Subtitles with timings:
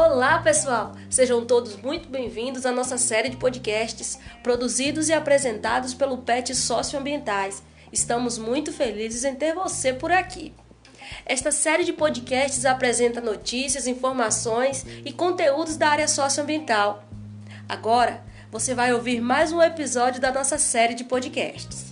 [0.00, 0.92] Olá, pessoal!
[1.10, 7.64] Sejam todos muito bem-vindos à nossa série de podcasts produzidos e apresentados pelo PET Socioambientais.
[7.92, 10.54] Estamos muito felizes em ter você por aqui.
[11.26, 17.02] Esta série de podcasts apresenta notícias, informações e conteúdos da área socioambiental.
[17.68, 18.22] Agora,
[18.52, 21.87] você vai ouvir mais um episódio da nossa série de podcasts.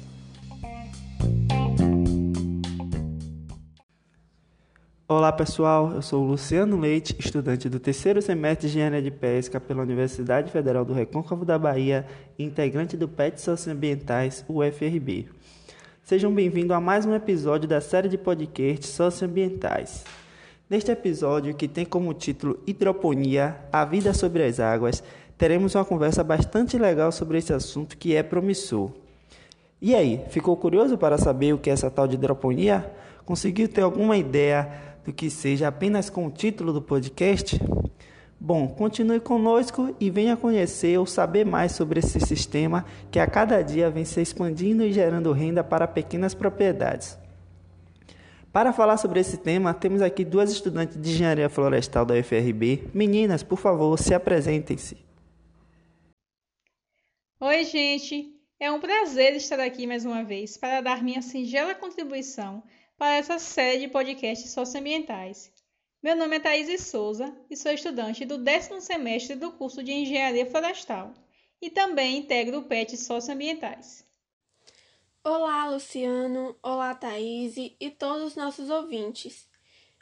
[5.08, 9.82] Olá pessoal, eu sou Luciano Leite, estudante do terceiro semestre de Engenharia de Pesca pela
[9.82, 12.04] Universidade Federal do Recôncavo da Bahia
[12.36, 15.28] e integrante do PET Socioambientais, UFRB.
[16.02, 20.02] Sejam bem-vindos a mais um episódio da série de podcasts socioambientais.
[20.68, 25.04] Neste episódio, que tem como título Hidroponia, a vida sobre as águas,
[25.38, 28.90] teremos uma conversa bastante legal sobre esse assunto que é promissor.
[29.80, 32.90] E aí, ficou curioso para saber o que é essa tal de hidroponia?
[33.24, 37.60] Conseguiu ter alguma ideia do que seja apenas com o título do podcast?
[38.38, 43.62] Bom, continue conosco e venha conhecer ou saber mais sobre esse sistema que a cada
[43.62, 47.16] dia vem se expandindo e gerando renda para pequenas propriedades.
[48.52, 52.88] Para falar sobre esse tema, temos aqui duas estudantes de engenharia florestal da UFRB.
[52.92, 54.96] Meninas, por favor, se apresentem-se.
[57.38, 58.34] Oi, gente!
[58.58, 62.62] É um prazer estar aqui mais uma vez para dar minha singela contribuição
[62.96, 65.52] para essa série de podcasts socioambientais.
[66.02, 70.46] Meu nome é Thaís Souza e sou estudante do décimo semestre do curso de Engenharia
[70.46, 71.12] Florestal
[71.60, 74.06] e também integro o PET Socioambientais.
[75.22, 76.56] Olá, Luciano.
[76.62, 79.46] Olá, Thaís e todos os nossos ouvintes.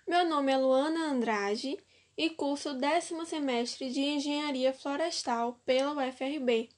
[0.06, 1.76] Meu nome é Luana Andrade
[2.16, 6.68] e curso o décimo semestre de Engenharia Florestal pela UFRB.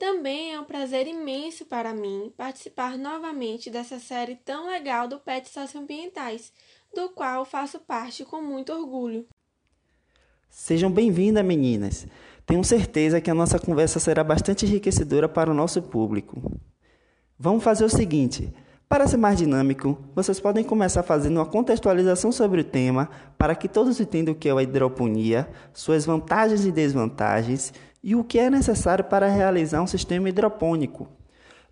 [0.00, 5.50] Também é um prazer imenso para mim participar novamente dessa série tão legal do PET
[5.50, 6.54] Socioambientais,
[6.94, 9.26] do qual faço parte com muito orgulho.
[10.48, 12.06] Sejam bem-vindas, meninas.
[12.46, 16.50] Tenho certeza que a nossa conversa será bastante enriquecedora para o nosso público.
[17.38, 18.50] Vamos fazer o seguinte:
[18.88, 23.68] para ser mais dinâmico, vocês podem começar fazendo uma contextualização sobre o tema para que
[23.68, 27.72] todos entendam o que é a hidroponia, suas vantagens e desvantagens
[28.02, 31.08] e o que é necessário para realizar um sistema hidropônico.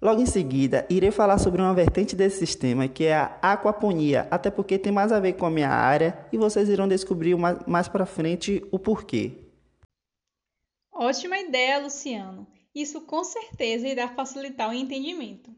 [0.01, 4.49] Logo em seguida, irei falar sobre uma vertente desse sistema que é a aquaponia, até
[4.49, 8.07] porque tem mais a ver com a minha área e vocês irão descobrir mais, para
[8.07, 9.33] frente o porquê.
[10.93, 12.47] Ótima ideia, Luciano.
[12.73, 15.51] Isso com certeza irá facilitar o entendimento.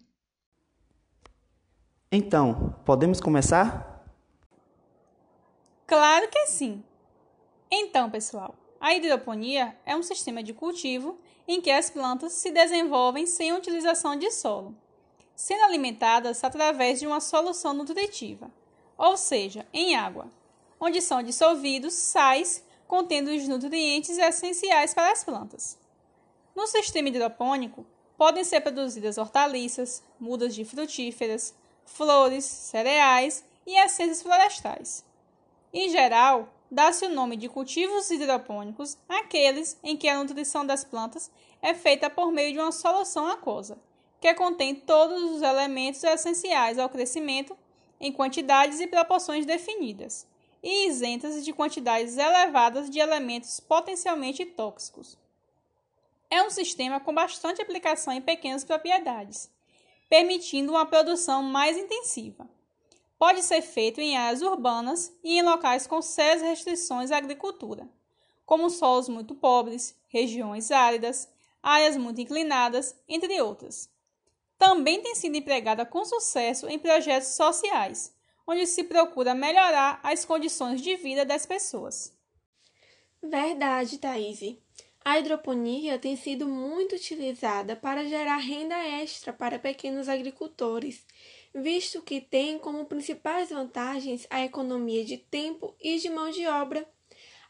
[2.10, 4.06] Então, podemos começar?
[5.86, 6.82] Claro que sim.
[7.70, 13.26] Então, pessoal, a hidroponia é um sistema de cultivo em que as plantas se desenvolvem
[13.26, 14.74] sem utilização de solo,
[15.36, 18.50] sendo alimentadas através de uma solução nutritiva,
[18.96, 20.30] ou seja, em água,
[20.80, 25.78] onde são dissolvidos sais contendo os nutrientes essenciais para as plantas.
[26.56, 27.86] No sistema hidropônico,
[28.16, 31.54] podem ser produzidas hortaliças, mudas de frutíferas,
[31.84, 35.04] flores, cereais e essências florestais.
[35.72, 41.30] Em geral, dá-se o nome de cultivos hidropônicos àqueles em que a nutrição das plantas
[41.60, 43.78] é feita por meio de uma solução aquosa,
[44.20, 47.56] que contém todos os elementos essenciais ao crescimento
[48.00, 50.26] em quantidades e proporções definidas,
[50.62, 55.18] e isentas de quantidades elevadas de elementos potencialmente tóxicos.
[56.30, 59.50] É um sistema com bastante aplicação em pequenas propriedades,
[60.08, 62.48] permitindo uma produção mais intensiva
[63.20, 67.86] pode ser feito em áreas urbanas e em locais com sérias restrições à agricultura,
[68.46, 71.28] como solos muito pobres, regiões áridas,
[71.62, 73.90] áreas muito inclinadas, entre outras.
[74.56, 78.16] Também tem sido empregada com sucesso em projetos sociais,
[78.46, 82.16] onde se procura melhorar as condições de vida das pessoas.
[83.22, 84.40] Verdade, Thaís.
[85.04, 91.04] A hidroponia tem sido muito utilizada para gerar renda extra para pequenos agricultores
[91.54, 96.88] visto que tem como principais vantagens a economia de tempo e de mão de obra,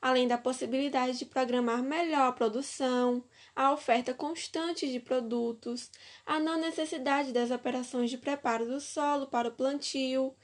[0.01, 3.23] além da possibilidade de programar melhor a produção,
[3.55, 5.91] a oferta constante de produtos,
[6.25, 10.35] a não necessidade das operações de preparo do solo para o plantio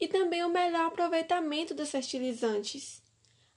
[0.00, 3.02] e também o melhor aproveitamento dos fertilizantes.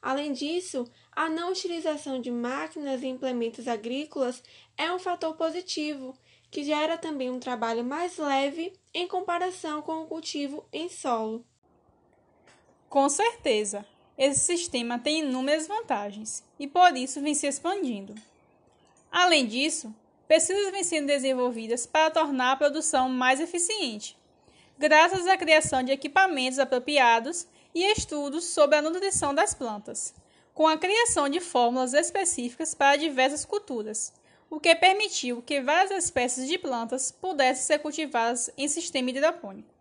[0.02, 4.42] Além disso, a não utilização de máquinas e implementos agrícolas
[4.76, 6.18] é um fator positivo
[6.50, 11.46] que gera também um trabalho mais leve em comparação com o cultivo em solo.
[12.90, 13.86] Com certeza,
[14.18, 18.14] esse sistema tem inúmeras vantagens e por isso vem se expandindo.
[19.10, 19.94] Além disso,
[20.28, 24.18] pesquisas vêm sendo desenvolvidas para tornar a produção mais eficiente,
[24.78, 30.14] graças à criação de equipamentos apropriados e estudos sobre a nutrição das plantas,
[30.54, 34.14] com a criação de fórmulas específicas para diversas culturas,
[34.52, 39.74] o que permitiu que várias espécies de plantas pudessem ser cultivadas em sistema hidropônico.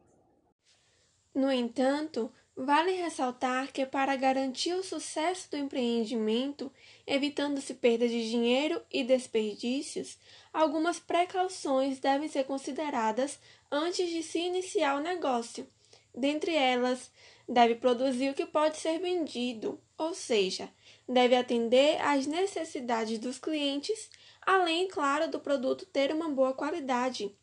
[1.35, 6.73] No entanto, vale ressaltar que para garantir o sucesso do empreendimento,
[7.05, 10.17] evitando-se perda de dinheiro e desperdícios,
[10.53, 13.41] algumas precauções devem ser consideradas
[13.73, 15.67] antes de se iniciar o negócio.
[16.15, 17.11] Dentre elas,
[17.49, 20.71] deve produzir o que pode ser vendido, ou seja,
[21.11, 24.09] deve atender às necessidades dos clientes,
[24.41, 27.35] além, claro, do produto ter uma boa qualidade.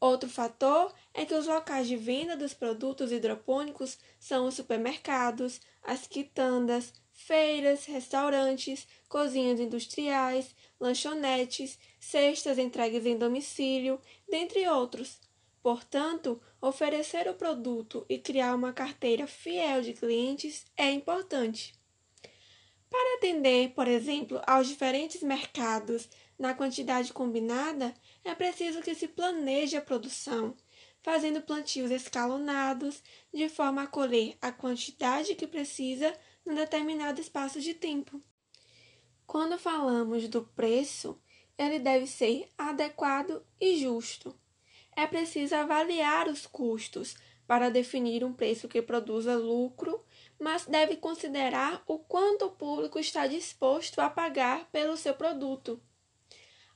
[0.00, 6.06] Outro fator é que os locais de venda dos produtos hidropônicos são os supermercados, as
[6.06, 15.18] quitandas, feiras, restaurantes, cozinhas industriais, lanchonetes, cestas entregues em domicílio, dentre outros.
[15.62, 21.77] Portanto, oferecer o produto e criar uma carteira fiel de clientes é importante.
[22.90, 26.08] Para atender, por exemplo, aos diferentes mercados
[26.38, 27.94] na quantidade combinada,
[28.24, 30.56] é preciso que se planeje a produção,
[31.02, 33.02] fazendo plantios escalonados,
[33.32, 38.22] de forma a colher a quantidade que precisa num determinado espaço de tempo.
[39.26, 41.20] Quando falamos do preço,
[41.58, 44.34] ele deve ser adequado e justo.
[44.96, 47.14] É preciso avaliar os custos
[47.46, 50.04] para definir um preço que produza lucro,
[50.38, 55.80] mas deve considerar o quanto o público está disposto a pagar pelo seu produto.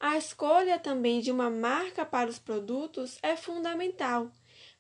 [0.01, 4.31] A escolha também de uma marca para os produtos é fundamental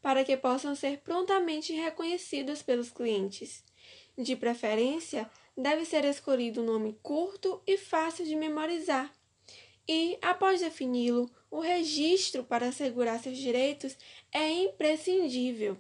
[0.02, 3.64] para que possam ser prontamente reconhecidos pelos clientes.
[4.18, 9.12] De preferência, deve ser escolhido um nome curto e fácil de memorizar.
[9.88, 13.96] E, após defini-lo, o registro para assegurar seus direitos
[14.32, 15.78] é imprescindível.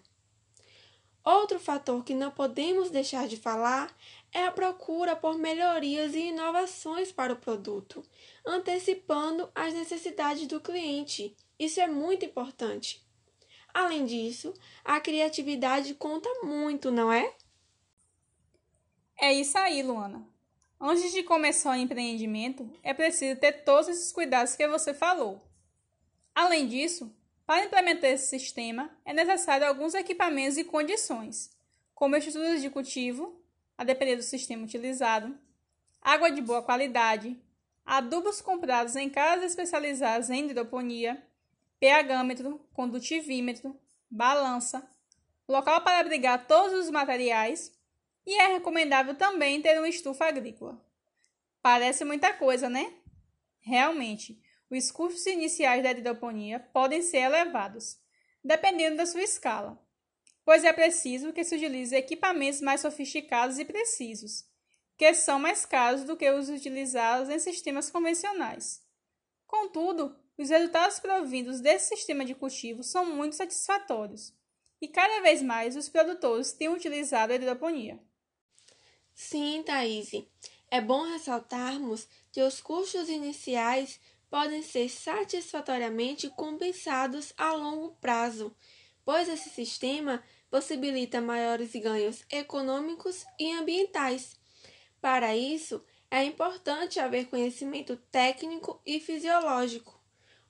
[1.24, 3.96] Outro fator que não podemos deixar de falar
[4.32, 8.02] é a procura por melhorias e inovações para o produto,
[8.44, 11.36] antecipando as necessidades do cliente.
[11.58, 13.06] Isso é muito importante.
[13.72, 14.52] Além disso,
[14.84, 17.34] a criatividade conta muito, não é?
[19.16, 20.26] É isso aí, Luana.
[20.80, 25.40] Antes de começar o empreendimento, é preciso ter todos esses cuidados que você falou.
[26.34, 27.14] Além disso,
[27.52, 31.54] para implementar esse sistema, é necessário alguns equipamentos e condições,
[31.94, 33.44] como estruturas de cultivo,
[33.76, 35.38] a depender do sistema utilizado,
[36.00, 37.38] água de boa qualidade,
[37.84, 41.22] adubos comprados em casas especializadas em hidroponia,
[41.78, 43.78] pHmetro, condutivímetro,
[44.10, 44.88] balança,
[45.46, 47.70] local para abrigar todos os materiais
[48.24, 50.82] e é recomendável também ter uma estufa agrícola.
[51.60, 52.94] Parece muita coisa, né?
[53.60, 54.42] Realmente,
[54.78, 57.98] os custos iniciais da hidroponia podem ser elevados,
[58.44, 59.82] dependendo da sua escala
[60.44, 64.44] pois é preciso que se utilize equipamentos mais sofisticados e precisos,
[64.96, 68.82] que são mais caros do que os utilizados em sistemas convencionais.
[69.46, 74.34] Contudo, os resultados provindos desse sistema de cultivo são muito satisfatórios,
[74.80, 78.00] e cada vez mais os produtores têm utilizado a hidroponia.
[79.14, 80.10] Sim, Thaís.
[80.70, 84.00] É bom ressaltarmos que os custos iniciais
[84.32, 88.56] podem ser satisfatoriamente compensados a longo prazo
[89.04, 94.36] pois esse sistema possibilita maiores ganhos econômicos e ambientais.
[95.00, 100.00] Para isso, é importante haver conhecimento técnico e fisiológico.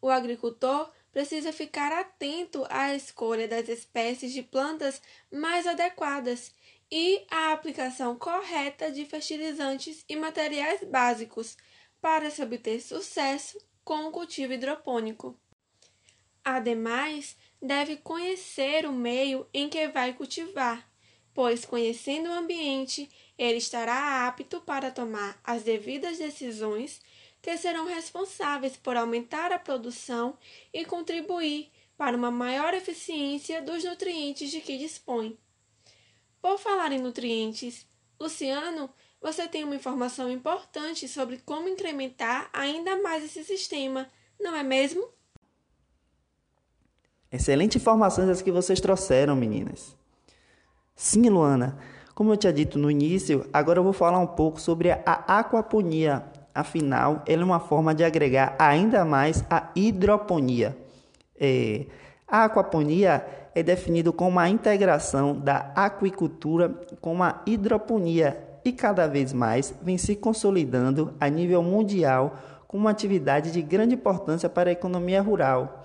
[0.01, 6.53] O agricultor precisa ficar atento à escolha das espécies de plantas mais adequadas
[6.91, 11.57] e à aplicação correta de fertilizantes e materiais básicos
[12.01, 15.39] para se obter sucesso com o cultivo hidropônico.
[16.45, 20.89] Ademais, deve conhecer o meio em que vai cultivar,
[21.33, 23.09] pois, conhecendo o ambiente,
[23.39, 27.01] ele estará apto para tomar as devidas decisões
[27.41, 30.39] que serão responsáveis por aumentar a produção
[30.73, 35.39] e contribuir para uma maior eficiência dos nutrientes de que dispõe.
[36.41, 37.87] Por falar em nutrientes,
[38.19, 38.93] Luciano,
[39.23, 44.09] você tem uma informação importante sobre como incrementar ainda mais esse sistema,
[44.41, 45.07] não é mesmo?
[47.31, 49.97] Excelente informações as que vocês trouxeram, meninas.
[50.95, 51.79] Sim, Luana.
[52.15, 56.25] Como eu tinha dito no início, agora eu vou falar um pouco sobre a aquaponia.
[56.55, 60.77] Afinal, ela é uma forma de agregar ainda mais a hidroponia.
[61.41, 61.87] É,
[62.29, 63.25] a aquaponia
[63.55, 66.69] é definido como a integração da aquicultura
[67.01, 72.91] com a hidroponia e cada vez mais vem se consolidando a nível mundial como uma
[72.91, 75.83] atividade de grande importância para a economia rural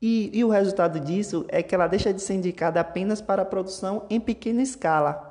[0.00, 3.46] e, e o resultado disso é que ela deixa de ser indicada apenas para a
[3.46, 5.26] produção em pequena escala.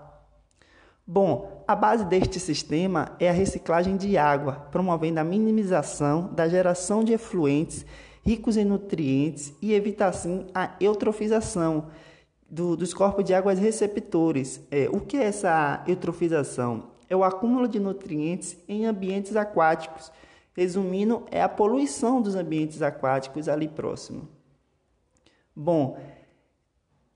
[1.06, 7.02] Bom, a base deste sistema é a reciclagem de água, promovendo a minimização da geração
[7.02, 7.86] de efluentes
[8.26, 11.86] ricos em nutrientes e evitar assim a eutrofização
[12.50, 14.62] do, dos corpos de águas receptores.
[14.72, 16.92] É, o que é essa eutrofização?
[17.10, 20.12] É o acúmulo de nutrientes em ambientes aquáticos.
[20.56, 24.28] Resumindo, é a poluição dos ambientes aquáticos ali próximo.
[25.56, 25.98] Bom,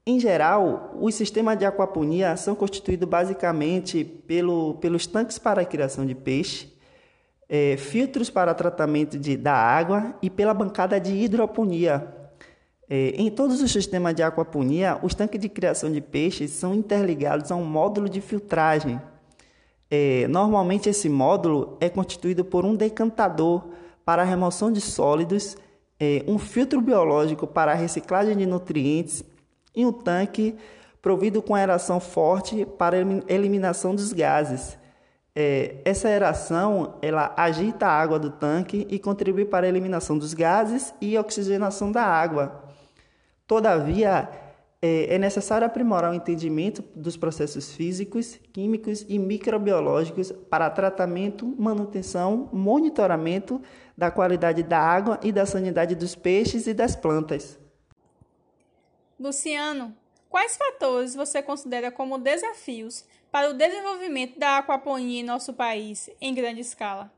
[0.06, 6.06] em geral, os sistemas de aquaponia são constituídos basicamente pelo, pelos tanques para a criação
[6.06, 6.74] de peixe,
[7.48, 12.21] é, filtros para tratamento de, da água e pela bancada de hidroponia.
[12.94, 17.50] É, em todos os sistemas de aquaponia, os tanques de criação de peixes são interligados
[17.50, 19.00] a um módulo de filtragem.
[19.90, 23.64] É, normalmente, esse módulo é constituído por um decantador
[24.04, 25.56] para a remoção de sólidos,
[25.98, 29.24] é, um filtro biológico para a reciclagem de nutrientes
[29.74, 30.54] e um tanque
[31.02, 32.98] provido com aeração forte para
[33.30, 34.78] eliminação dos gases.
[35.34, 40.34] É, essa aeração ela agita a água do tanque e contribui para a eliminação dos
[40.34, 42.70] gases e oxigenação da água.
[43.52, 44.30] Todavia,
[44.82, 52.48] é, é necessário aprimorar o entendimento dos processos físicos, químicos e microbiológicos para tratamento, manutenção,
[52.54, 53.62] monitoramento
[53.98, 57.60] da qualidade da água e da sanidade dos peixes e das plantas.
[59.20, 59.94] Luciano,
[60.30, 66.34] quais fatores você considera como desafios para o desenvolvimento da aquaponia em nosso país em
[66.34, 67.12] grande escala?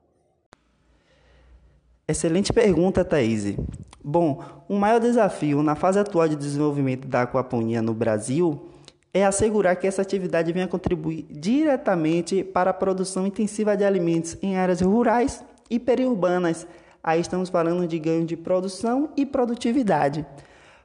[2.08, 3.56] Excelente pergunta, Thaís.
[4.04, 8.70] Bom, o maior desafio na fase atual de desenvolvimento da aquaponia no Brasil
[9.14, 14.58] é assegurar que essa atividade venha contribuir diretamente para a produção intensiva de alimentos em
[14.58, 16.68] áreas rurais e periurbanas.
[17.02, 20.26] Aí estamos falando de ganho de produção e produtividade.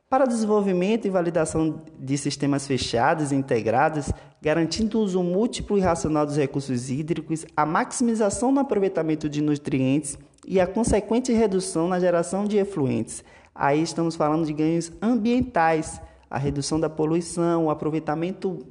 [0.08, 6.24] Para desenvolvimento e validação de sistemas fechados e integrados, garantindo o uso múltiplo e racional
[6.24, 10.16] dos recursos hídricos, a maximização no aproveitamento de nutrientes
[10.48, 13.22] e a consequente redução na geração de efluentes.
[13.54, 16.00] Aí estamos falando de ganhos ambientais,
[16.30, 18.66] a redução da poluição, o aproveitamento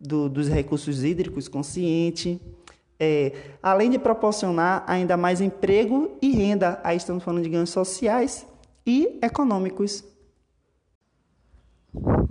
[0.00, 2.40] do, dos recursos hídricos consciente,
[2.98, 6.80] é, além de proporcionar ainda mais emprego e renda.
[6.82, 8.44] Aí estamos falando de ganhos sociais
[8.84, 10.04] e econômicos.